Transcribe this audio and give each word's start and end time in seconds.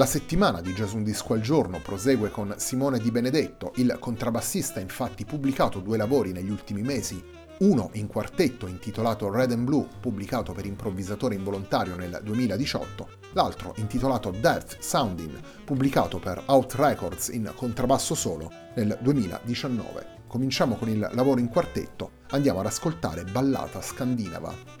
La 0.00 0.06
settimana 0.06 0.62
di 0.62 0.72
Jazz 0.72 0.94
Un 0.94 1.02
Disco 1.02 1.34
al 1.34 1.42
Giorno 1.42 1.78
prosegue 1.78 2.30
con 2.30 2.54
Simone 2.56 2.98
Di 3.00 3.10
Benedetto, 3.10 3.72
il 3.74 3.98
contrabbassista 4.00 4.80
infatti 4.80 5.26
pubblicato 5.26 5.80
due 5.80 5.98
lavori 5.98 6.32
negli 6.32 6.48
ultimi 6.48 6.80
mesi, 6.80 7.22
uno 7.58 7.90
in 7.92 8.06
quartetto 8.06 8.66
intitolato 8.66 9.30
Red 9.30 9.52
and 9.52 9.64
Blue, 9.64 9.86
pubblicato 10.00 10.54
per 10.54 10.64
improvvisatore 10.64 11.34
involontario 11.34 11.96
nel 11.96 12.18
2018, 12.24 13.08
l'altro 13.32 13.74
intitolato 13.76 14.30
Death 14.30 14.78
Sounding, 14.78 15.38
pubblicato 15.66 16.18
per 16.18 16.44
Out 16.46 16.76
Records 16.76 17.28
in 17.28 17.52
contrabbasso 17.54 18.14
solo 18.14 18.50
nel 18.76 18.96
2019. 19.02 20.20
Cominciamo 20.26 20.76
con 20.76 20.88
il 20.88 21.10
lavoro 21.12 21.40
in 21.40 21.48
quartetto, 21.50 22.12
andiamo 22.30 22.60
ad 22.60 22.66
ascoltare 22.66 23.24
Ballata 23.24 23.82
Scandinava. 23.82 24.78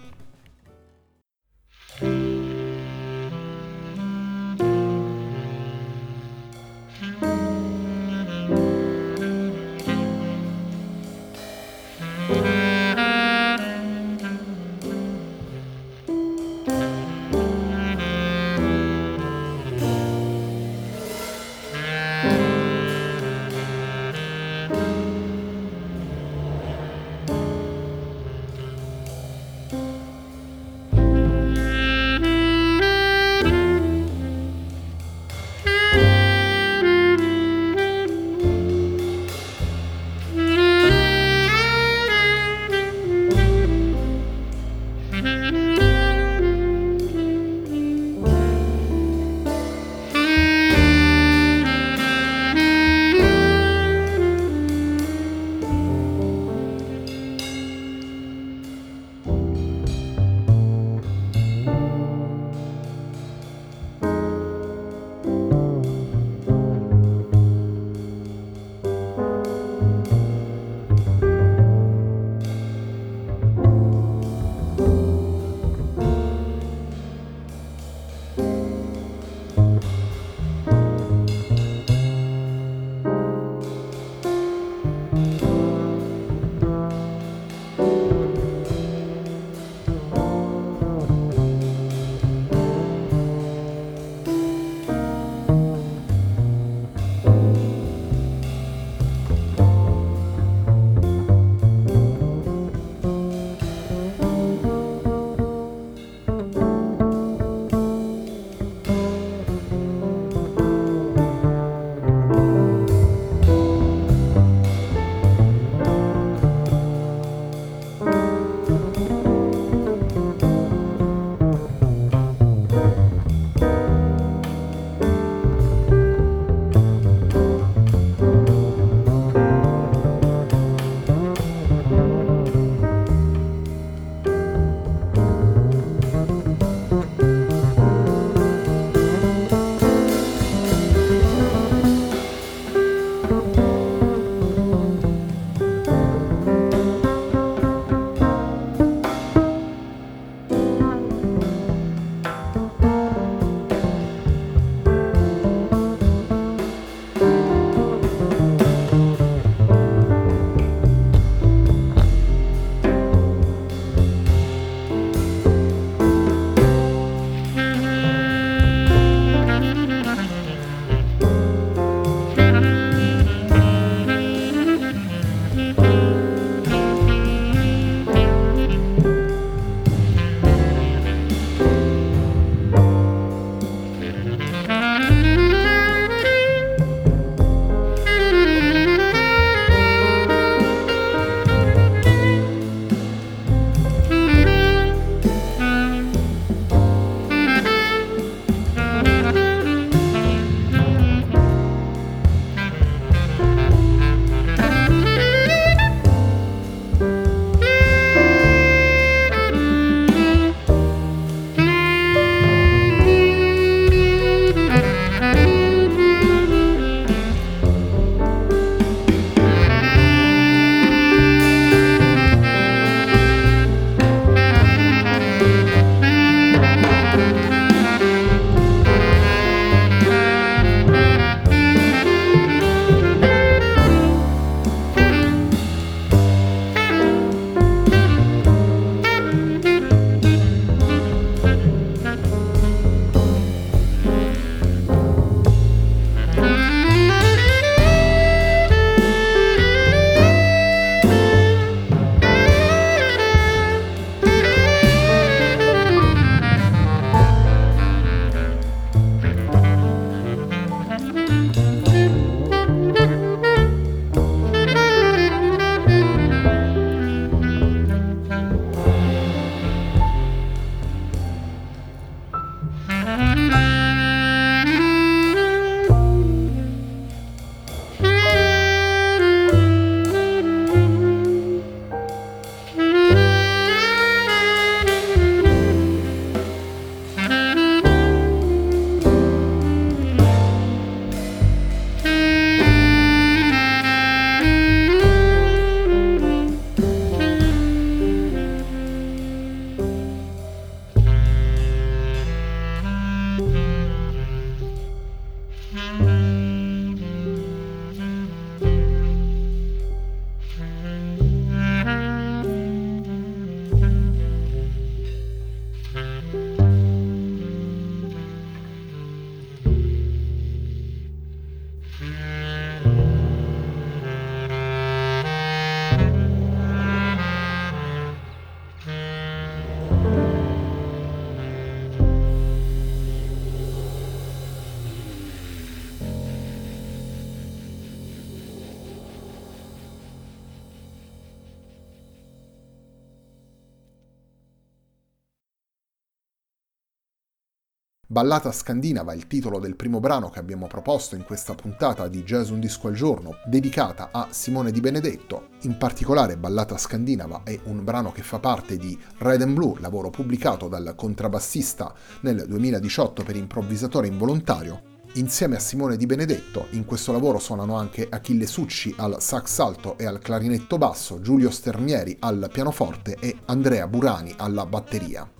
Ballata 348.12 348.50
scandinava, 348.50 349.14
il 349.14 349.28
titolo 349.28 349.60
del 349.60 349.76
primo 349.76 350.00
brano 350.00 350.30
che 350.30 350.40
abbiamo 350.40 350.66
proposto 350.66 351.14
in 351.14 351.22
questa 351.22 351.54
puntata 351.54 352.08
di 352.08 352.24
Jazz 352.24 352.48
Un 352.48 352.58
Disco 352.58 352.88
al 352.88 352.94
Giorno, 352.94 353.36
dedicata 353.46 354.08
a 354.10 354.26
Simone 354.30 354.72
Di 354.72 354.80
Benedetto. 354.80 355.50
In 355.60 355.76
particolare 355.76 356.36
Ballata 356.36 356.76
scandinava 356.76 357.42
è 357.44 357.56
un 357.66 357.84
brano 357.84 358.10
che 358.10 358.22
fa 358.22 358.40
parte 358.40 358.78
di 358.78 358.98
Red 359.18 359.42
and 359.42 359.54
Blue, 359.54 359.78
lavoro 359.78 360.10
pubblicato 360.10 360.66
dal 360.66 360.94
contrabbassista 360.96 361.94
nel 362.22 362.46
2018 362.48 363.22
per 363.22 363.36
improvvisatore 363.36 364.08
involontario. 364.08 364.82
Insieme 365.12 365.54
a 365.54 365.60
Simone 365.60 365.96
Di 365.96 366.06
Benedetto, 366.06 366.66
in 366.70 366.84
questo 366.84 367.12
lavoro 367.12 367.38
suonano 367.38 367.76
anche 367.76 368.08
Achille 368.10 368.48
Succi 368.48 368.92
al 368.98 369.22
sax 369.22 369.56
alto 369.60 369.96
e 369.96 370.04
al 370.04 370.18
clarinetto 370.18 370.78
basso, 370.78 371.20
Giulio 371.20 371.50
Sternieri 371.50 372.16
al 372.18 372.48
pianoforte 372.52 373.14
e 373.20 373.36
Andrea 373.44 373.86
Burani 373.86 374.34
alla 374.36 374.66
batteria. 374.66 375.30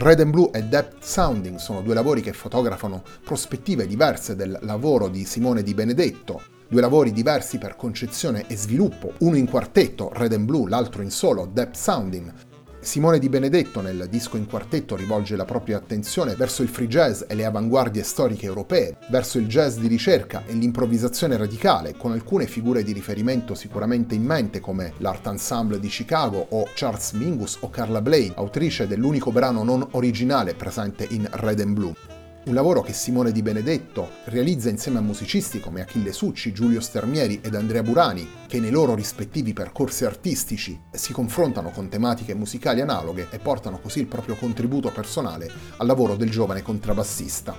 Red 0.00 0.20
and 0.20 0.30
Blue 0.30 0.50
e 0.52 0.62
Depth 0.62 1.02
Sounding 1.02 1.56
sono 1.56 1.82
due 1.82 1.92
lavori 1.92 2.20
che 2.20 2.32
fotografano 2.32 3.02
prospettive 3.24 3.84
diverse 3.84 4.36
del 4.36 4.56
lavoro 4.62 5.08
di 5.08 5.24
Simone 5.24 5.64
Di 5.64 5.74
Benedetto, 5.74 6.40
due 6.68 6.80
lavori 6.80 7.10
diversi 7.10 7.58
per 7.58 7.74
concezione 7.74 8.46
e 8.46 8.56
sviluppo, 8.56 9.14
uno 9.18 9.36
in 9.36 9.50
quartetto, 9.50 10.10
Red 10.12 10.34
and 10.34 10.44
Blue, 10.44 10.68
l'altro 10.68 11.02
in 11.02 11.10
solo, 11.10 11.50
Depth 11.52 11.74
Sounding, 11.74 12.32
Simone 12.80 13.18
Di 13.18 13.28
Benedetto 13.28 13.80
nel 13.80 14.06
disco 14.08 14.36
in 14.36 14.46
quartetto 14.46 14.94
rivolge 14.94 15.34
la 15.34 15.44
propria 15.44 15.76
attenzione 15.76 16.36
verso 16.36 16.62
il 16.62 16.68
free 16.68 16.86
jazz 16.86 17.22
e 17.26 17.34
le 17.34 17.44
avanguardie 17.44 18.04
storiche 18.04 18.46
europee, 18.46 18.96
verso 19.10 19.38
il 19.38 19.48
jazz 19.48 19.76
di 19.78 19.88
ricerca 19.88 20.44
e 20.46 20.52
l'improvvisazione 20.52 21.36
radicale, 21.36 21.96
con 21.96 22.12
alcune 22.12 22.46
figure 22.46 22.84
di 22.84 22.92
riferimento 22.92 23.54
sicuramente 23.54 24.14
in 24.14 24.22
mente 24.22 24.60
come 24.60 24.92
l'Art 24.98 25.26
Ensemble 25.26 25.80
di 25.80 25.88
Chicago 25.88 26.46
o 26.50 26.68
Charles 26.74 27.12
Mingus 27.12 27.58
o 27.60 27.68
Carla 27.68 28.00
Blade, 28.00 28.34
autrice 28.36 28.86
dell'unico 28.86 29.32
brano 29.32 29.64
non 29.64 29.86
originale 29.92 30.54
presente 30.54 31.04
in 31.10 31.28
Red 31.32 31.60
and 31.60 31.74
Blue. 31.74 32.17
Un 32.48 32.54
lavoro 32.54 32.80
che 32.80 32.94
Simone 32.94 33.30
Di 33.30 33.42
Benedetto 33.42 34.08
realizza 34.24 34.70
insieme 34.70 34.96
a 34.96 35.02
musicisti 35.02 35.60
come 35.60 35.82
Achille 35.82 36.14
Succi, 36.14 36.50
Giulio 36.50 36.80
Stermieri 36.80 37.40
ed 37.42 37.54
Andrea 37.54 37.82
Burani, 37.82 38.26
che 38.46 38.58
nei 38.58 38.70
loro 38.70 38.94
rispettivi 38.94 39.52
percorsi 39.52 40.06
artistici 40.06 40.80
si 40.90 41.12
confrontano 41.12 41.68
con 41.68 41.90
tematiche 41.90 42.32
musicali 42.32 42.80
analoghe 42.80 43.28
e 43.30 43.38
portano 43.38 43.78
così 43.80 44.00
il 44.00 44.06
proprio 44.06 44.34
contributo 44.36 44.90
personale 44.90 45.52
al 45.76 45.86
lavoro 45.86 46.16
del 46.16 46.30
giovane 46.30 46.62
contrabbassista. 46.62 47.54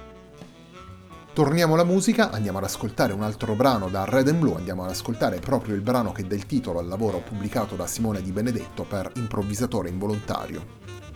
Torniamo 1.34 1.75
alla 1.75 1.84
musica, 1.84 2.31
andiamo 2.31 2.58
ad 2.58 2.63
ascoltare 2.63 3.13
un 3.13 3.22
altro 3.22 3.53
brano 3.53 3.89
da 3.89 4.05
Red 4.05 4.29
and 4.29 4.39
Blue, 4.39 4.55
andiamo 4.55 4.86
ad 4.86 4.89
ascoltare 4.89 5.38
proprio 5.38 5.75
il 5.75 5.81
brano 5.81 6.12
che 6.12 6.25
dà 6.25 6.34
il 6.34 6.48
titolo 6.48 6.79
al 6.79 6.88
lavoro 6.88 7.19
pubblicato 7.19 7.75
da 7.75 7.86
Simone 7.86 8.24
Di 8.24 8.31
Benedetto 8.31 8.86
per 8.86 9.12
improvvisatore 9.17 9.89
involontario. 9.89 11.09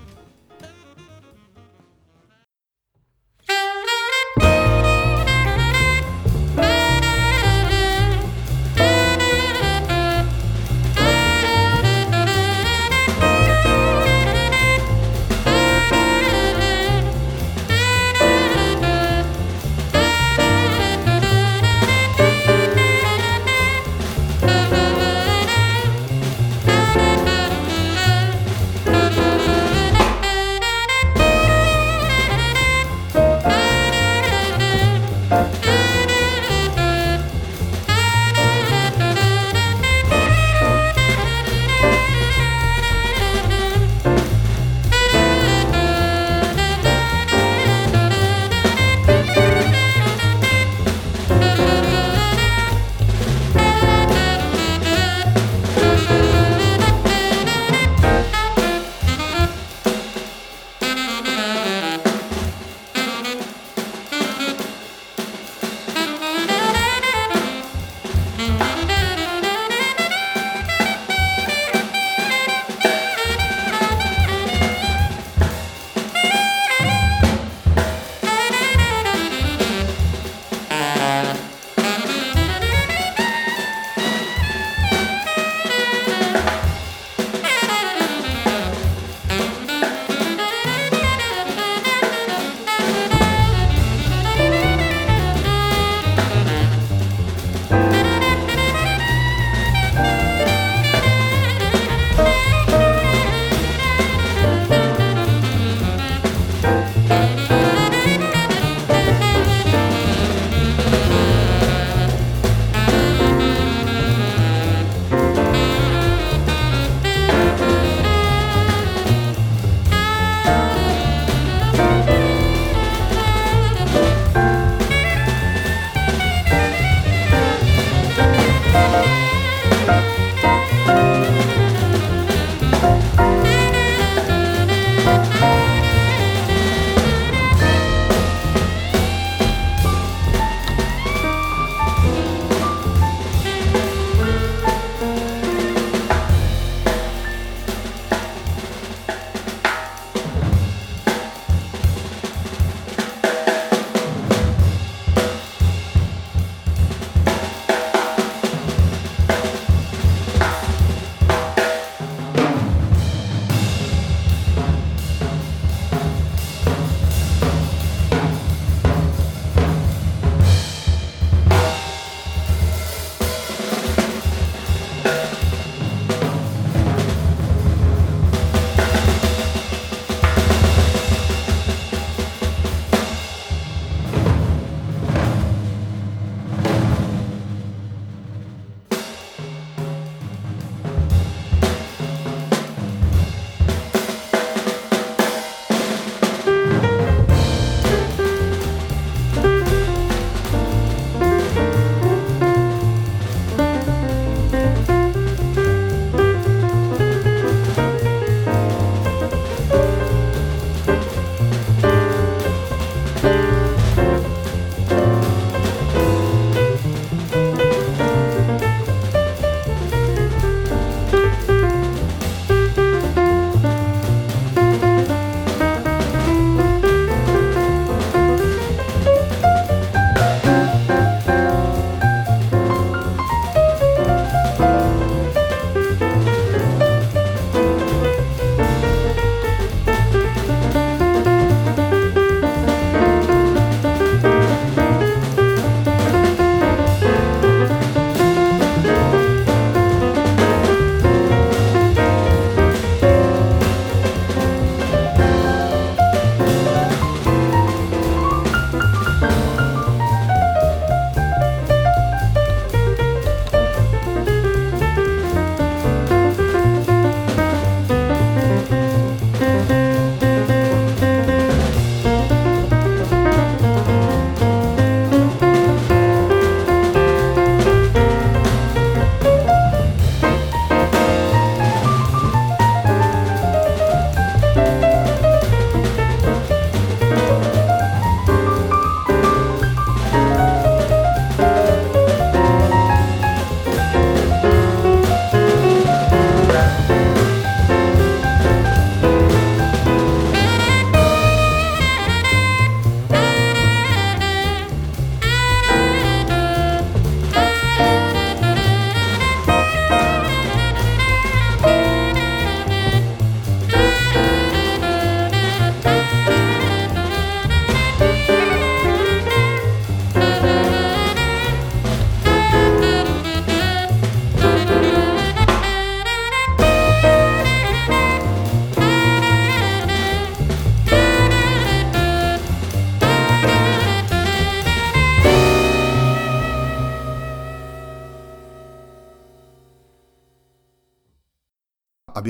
Música 110.94 111.63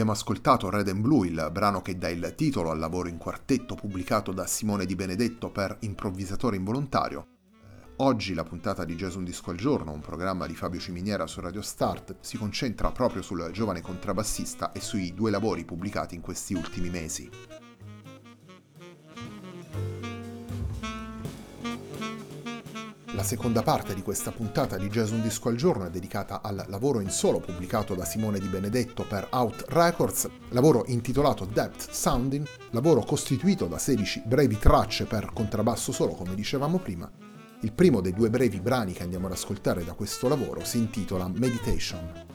Abbiamo 0.04 0.20
ascoltato 0.20 0.70
Red 0.70 0.90
and 0.90 1.00
Blue, 1.00 1.26
il 1.26 1.48
brano 1.50 1.82
che 1.82 1.98
dà 1.98 2.10
il 2.10 2.34
titolo 2.36 2.72
al 2.72 2.78
lavoro 2.78 3.08
in 3.08 3.18
quartetto 3.18 3.74
pubblicato 3.74 4.34
da 4.34 4.46
Simone 4.46 4.86
Di 4.86 4.96
Benedetto 4.96 5.50
per 5.50 5.78
Improvvisatore 5.80 6.58
Involontario. 6.58 7.28
Oggi 8.00 8.34
la 8.34 8.44
puntata 8.44 8.84
di 8.84 8.96
Jazz 8.96 9.16
Un 9.16 9.24
Disco 9.24 9.52
al 9.52 9.56
Giorno, 9.56 9.94
un 9.94 10.02
programma 10.02 10.46
di 10.46 10.56
Fabio 10.56 10.82
Ciminiera 10.82 11.26
su 11.26 11.40
Radio 11.40 11.62
Start, 11.62 12.18
si 12.20 12.38
concentra 12.38 12.92
proprio 12.92 13.22
sul 13.22 13.50
giovane 13.54 13.80
contrabbassista 13.80 14.74
e 14.74 14.82
sui 14.82 15.14
due 15.14 15.32
lavori 15.32 15.64
pubblicati 15.64 16.16
in 16.16 16.22
questi 16.22 16.54
ultimi 16.54 16.90
mesi. 16.90 17.30
La 23.24 23.30
seconda 23.30 23.62
parte 23.62 23.96
di 23.96 24.02
questa 24.02 24.34
puntata 24.34 24.78
di 24.78 24.90
Jazz 24.90 25.12
Un 25.12 25.22
Disco 25.22 25.48
al 25.48 25.56
Giorno 25.56 25.86
è 25.86 25.90
dedicata 25.90 26.42
al 26.42 26.66
lavoro 26.68 27.00
in 27.00 27.10
solo 27.10 27.40
pubblicato 27.40 27.96
da 27.96 28.04
Simone 28.04 28.38
Di 28.38 28.50
Benedetto 28.50 29.06
per 29.08 29.30
Out 29.32 29.64
Records, 29.70 30.30
lavoro 30.50 30.84
intitolato 30.88 31.46
Depth 31.46 31.90
Sounding, 31.90 32.46
lavoro 32.72 33.00
costituito 33.00 33.68
da 33.68 33.78
16 33.78 34.24
brevi 34.26 34.58
tracce 34.58 35.06
per 35.06 35.32
contrabbasso 35.34 35.94
solo, 35.94 36.16
come 36.16 36.36
dicevamo 36.36 36.80
prima. 36.80 37.10
Il 37.62 37.72
primo 37.72 38.02
dei 38.02 38.12
due 38.12 38.30
brevi 38.30 38.60
brani 38.60 38.92
che 38.92 39.04
andiamo 39.04 39.28
ad 39.28 39.32
ascoltare 39.32 39.86
da 39.86 39.94
questo 39.94 40.28
lavoro 40.28 40.66
si 40.66 40.80
intitola 40.80 41.26
Meditation. 41.30 42.33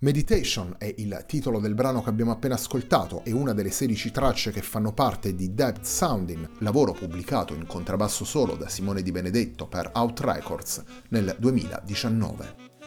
Meditation 0.00 0.76
è 0.78 0.94
il 0.98 1.24
titolo 1.26 1.58
del 1.58 1.74
brano 1.74 2.04
che 2.04 2.08
abbiamo 2.08 2.30
appena 2.30 2.54
ascoltato 2.54 3.24
e 3.24 3.32
una 3.32 3.52
delle 3.52 3.72
16 3.72 4.12
tracce 4.12 4.52
che 4.52 4.62
fanno 4.62 4.92
parte 4.92 5.34
di 5.34 5.54
Depth 5.54 5.82
Sounding, 5.82 6.48
lavoro 6.58 6.92
pubblicato 6.92 7.52
in 7.52 7.66
contrabbasso 7.66 8.24
solo 8.24 8.54
da 8.54 8.68
Simone 8.68 9.02
Di 9.02 9.10
Benedetto 9.10 9.66
per 9.66 9.90
Out 9.94 10.20
Records 10.20 10.84
nel 11.08 11.34
2019. 11.36 12.77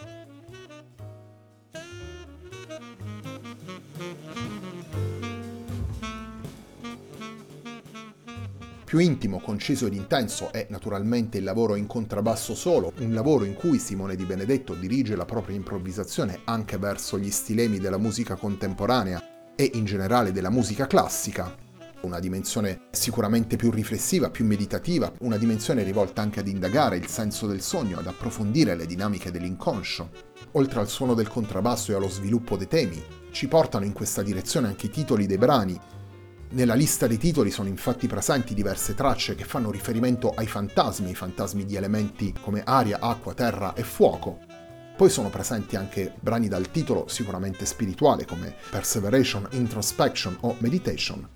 Più 8.92 9.00
intimo, 9.00 9.40
conciso 9.40 9.86
ed 9.86 9.94
intenso 9.94 10.52
è 10.52 10.68
naturalmente 10.70 11.38
il 11.38 11.46
lavoro 11.46 11.76
in 11.76 11.88
contrabbasso 11.88 12.54
solo, 12.54 12.92
un 13.00 13.14
lavoro 13.14 13.46
in 13.46 13.54
cui 13.54 13.80
Simone 13.80 14.18
Di 14.18 14.26
Benedetto 14.26 14.74
dirige 14.74 15.16
la 15.16 15.24
propria 15.24 15.56
improvvisazione 15.56 16.42
anche 16.44 16.78
verso 16.78 17.18
gli 17.18 17.32
stilemi 17.32 17.80
della 17.80 17.98
musica 17.98 18.36
contemporanea 18.36 19.54
e 19.56 19.72
in 19.76 19.86
generale 19.86 20.34
della 20.34 20.50
musica 20.50 20.88
classica, 20.88 21.56
una 22.02 22.20
dimensione 22.20 22.88
sicuramente 22.92 23.56
più 23.56 23.72
riflessiva, 23.72 24.30
più 24.30 24.44
meditativa, 24.44 25.10
una 25.20 25.38
dimensione 25.38 25.84
rivolta 25.84 26.22
anche 26.22 26.42
ad 26.42 26.50
indagare 26.50 26.98
il 26.98 27.08
senso 27.08 27.48
del 27.48 27.62
sogno, 27.62 27.98
ad 27.98 28.08
approfondire 28.08 28.76
le 28.76 28.86
dinamiche 28.86 29.32
dell'inconscio. 29.32 30.10
Oltre 30.52 30.82
al 30.82 30.90
suono 30.90 31.14
del 31.14 31.30
contrabbasso 31.30 31.94
e 31.94 31.96
allo 31.96 32.10
sviluppo 32.10 32.58
dei 32.58 32.68
temi, 32.68 33.02
ci 33.32 33.48
portano 33.48 33.86
in 33.86 33.94
questa 33.94 34.22
direzione 34.22 34.68
anche 34.68 34.88
i 34.88 34.90
titoli 34.90 35.28
dei 35.28 35.38
brani, 35.38 35.80
nella 36.52 36.74
lista 36.74 37.08
dei 37.08 37.18
titoli 37.18 37.50
sono 37.50 37.70
infatti 37.70 38.08
presenti 38.08 38.54
diverse 38.54 38.94
tracce 38.94 39.36
che 39.36 39.46
fanno 39.46 39.72
riferimento 39.72 40.32
ai 40.32 40.48
fantasmi, 40.48 41.16
fantasmi 41.16 41.66
di 41.66 41.76
elementi 41.76 42.34
come 42.42 42.62
aria, 42.66 43.00
acqua, 43.00 43.34
terra 43.34 43.74
e 43.74 43.84
fuoco. 43.84 44.40
Poi 44.98 45.10
sono 45.10 45.30
presenti 45.30 45.78
anche 45.78 46.14
brani 46.20 46.48
dal 46.48 46.70
titolo 46.70 47.08
sicuramente 47.08 47.66
spirituale 47.66 48.26
come 48.26 48.54
Perseveration, 48.70 49.48
Introspection 49.52 50.38
o 50.42 50.56
Meditation, 50.60 51.28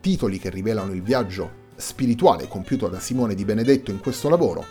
titoli 0.00 0.38
che 0.38 0.50
rivelano 0.50 0.92
il 0.92 1.02
viaggio 1.02 1.68
spirituale 1.76 2.46
compiuto 2.46 2.88
da 2.88 3.00
Simone 3.00 3.34
di 3.34 3.46
Benedetto 3.46 3.90
in 3.90 4.00
questo 4.00 4.28
lavoro, 4.28 4.64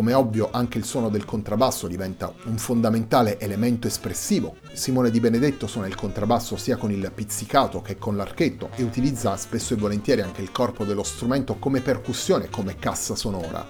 come 0.00 0.14
ovvio 0.14 0.48
anche 0.50 0.78
il 0.78 0.86
suono 0.86 1.10
del 1.10 1.26
contrabbasso 1.26 1.86
diventa 1.86 2.32
un 2.44 2.56
fondamentale 2.56 3.38
elemento 3.38 3.86
espressivo. 3.86 4.56
Simone 4.72 5.10
Di 5.10 5.20
Benedetto 5.20 5.66
suona 5.66 5.88
il 5.88 5.94
contrabbasso 5.94 6.56
sia 6.56 6.78
con 6.78 6.90
il 6.90 7.12
pizzicato 7.14 7.82
che 7.82 7.98
con 7.98 8.16
l'archetto 8.16 8.70
e 8.76 8.82
utilizza 8.82 9.36
spesso 9.36 9.74
e 9.74 9.76
volentieri 9.76 10.22
anche 10.22 10.40
il 10.40 10.52
corpo 10.52 10.86
dello 10.86 11.02
strumento 11.02 11.56
come 11.58 11.82
percussione, 11.82 12.48
come 12.48 12.76
cassa 12.76 13.14
sonora. 13.14 13.62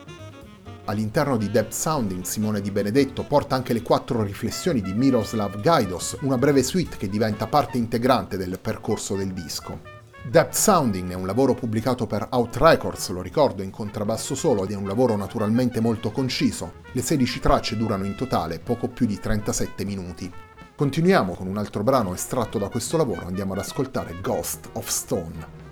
All'interno 0.84 1.36
di 1.36 1.50
Depth 1.50 1.72
Sounding 1.72 2.22
Simone 2.22 2.60
Di 2.60 2.70
Benedetto 2.70 3.24
porta 3.24 3.56
anche 3.56 3.72
le 3.72 3.82
quattro 3.82 4.22
riflessioni 4.22 4.80
di 4.80 4.92
Miroslav 4.92 5.60
Gaidos, 5.60 6.16
una 6.20 6.38
breve 6.38 6.62
suite 6.62 6.96
che 6.96 7.08
diventa 7.08 7.48
parte 7.48 7.76
integrante 7.76 8.36
del 8.36 8.60
percorso 8.62 9.16
del 9.16 9.32
disco. 9.32 9.99
Depth 10.22 10.54
Sounding 10.54 11.10
è 11.10 11.14
un 11.14 11.26
lavoro 11.26 11.54
pubblicato 11.54 12.06
per 12.06 12.26
Out 12.30 12.56
Records, 12.58 13.08
lo 13.08 13.22
ricordo, 13.22 13.62
in 13.62 13.70
contrabbasso 13.70 14.34
solo 14.34 14.64
ed 14.64 14.70
è 14.70 14.76
un 14.76 14.86
lavoro 14.86 15.16
naturalmente 15.16 15.80
molto 15.80 16.12
conciso. 16.12 16.74
Le 16.92 17.00
16 17.00 17.40
tracce 17.40 17.76
durano 17.76 18.04
in 18.04 18.14
totale 18.14 18.60
poco 18.60 18.88
più 18.88 19.06
di 19.06 19.18
37 19.18 19.84
minuti. 19.84 20.30
Continuiamo 20.76 21.34
con 21.34 21.46
un 21.46 21.56
altro 21.56 21.82
brano 21.82 22.12
estratto 22.12 22.58
da 22.58 22.68
questo 22.68 22.96
lavoro, 22.96 23.26
andiamo 23.26 23.54
ad 23.54 23.60
ascoltare 23.60 24.20
Ghost 24.20 24.68
of 24.74 24.86
Stone. 24.86 25.69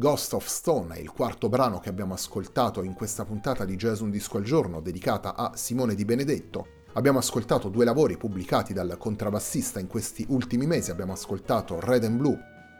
Ghost 0.00 0.32
of 0.34 0.46
Stone 0.46 0.94
è 0.94 1.00
il 1.00 1.10
quarto 1.10 1.48
brano 1.48 1.80
che 1.80 1.88
abbiamo 1.88 2.14
ascoltato 2.14 2.84
in 2.84 2.94
questa 2.94 3.24
puntata 3.24 3.64
di 3.64 3.74
Jazz 3.74 3.98
Un 3.98 4.10
Disco 4.10 4.36
al 4.36 4.44
Giorno 4.44 4.80
dedicata 4.80 5.34
a 5.34 5.50
Simone 5.56 5.96
Di 5.96 6.04
Benedetto. 6.04 6.84
Abbiamo 6.92 7.18
ascoltato 7.18 7.68
due 7.68 7.84
lavori 7.84 8.16
pubblicati 8.16 8.72
dal 8.72 8.94
contrabbassista 8.96 9.80
in 9.80 9.88
questi 9.88 10.24
ultimi 10.28 10.66
mesi. 10.66 10.92
Abbiamo 10.92 11.14
ascoltato 11.14 11.80
Red 11.80 12.04
and 12.04 12.16
Blue, 12.16 12.38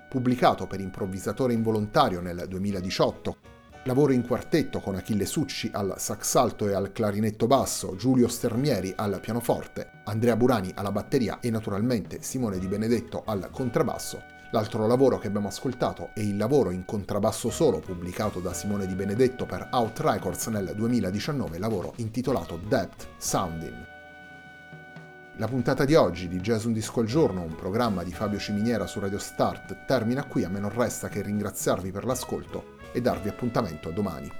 pubblicato 0.09 0.69
per 0.69 0.79
improvvisatore 0.79 1.55
involontario 1.55 2.21
nel 2.21 2.45
2018. 2.47 3.37
Lavoro 3.83 4.13
in 4.13 4.25
quartetto 4.25 4.79
con 4.79 4.95
Achille 4.95 5.27
Succi 5.27 5.69
al 5.73 5.95
sax 5.99 6.37
alto 6.37 6.69
e 6.69 6.73
al 6.73 6.93
clarinetto 6.93 7.49
basso, 7.49 7.97
Giulio 7.97 8.29
Stermieri 8.29 8.93
al 8.95 9.19
pianoforte, 9.21 10.03
Andrea 10.05 10.37
Burani 10.37 10.71
alla 10.73 10.93
batteria 10.93 11.41
e 11.41 11.51
naturalmente 11.51 12.23
Simone 12.23 12.61
Di 12.61 12.69
Benedetto 12.69 13.25
al 13.27 13.49
contrabbasso 13.51 14.37
L'altro 14.51 14.87
lavoro 14.87 15.19
che 15.19 15.27
abbiamo 15.27 15.49
ascoltato 15.49 16.11
è 16.15 16.21
il 16.21 16.39
lavoro 16.39 16.71
in 16.71 16.87
contrabbasso 16.87 17.51
solo 17.51 17.81
pubblicato 17.81 18.41
da 18.41 18.55
Simone 18.55 18.87
Di 18.87 18.95
Benedetto 18.95 19.45
per 19.45 19.69
Out 19.73 20.01
Records 20.01 20.47
nel 20.47 20.73
2019, 20.75 21.59
lavoro 21.59 21.93
intitolato 21.97 22.59
Depth 22.67 23.09
Sounding. 23.19 23.87
La 25.37 25.47
puntata 25.47 25.85
di 25.85 25.95
oggi 25.95 26.29
di 26.29 26.41
Jazz 26.41 26.65
Un 26.65 26.73
Disco 26.73 27.01
al 27.01 27.07
Giorno, 27.07 27.43
un 27.43 27.55
programma 27.57 28.03
di 28.03 28.13
Fabio 28.13 28.39
Ciminiera 28.39 28.87
su 28.87 29.01
Radio 29.01 29.19
Start, 29.19 29.85
termina 29.85 30.25
qui, 30.25 30.45
a 30.45 30.49
me 30.49 30.61
non 30.61 30.71
resta 30.71 31.09
che 31.09 31.21
ringraziarvi 31.21 31.91
per 31.91 32.07
l'ascolto 32.07 32.77
e 32.93 33.03
darvi 33.03 33.29
appuntamento 33.29 33.91
a 33.91 33.93
domani. 33.93 34.33